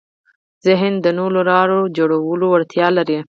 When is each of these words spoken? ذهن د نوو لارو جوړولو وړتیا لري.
ذهن 0.65 0.93
د 1.03 1.07
نوو 1.17 1.35
لارو 1.49 1.79
جوړولو 1.97 2.45
وړتیا 2.53 2.87
لري. 2.97 3.17